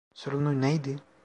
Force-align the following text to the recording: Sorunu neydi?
Sorunu 0.13 0.61
neydi? 0.61 0.97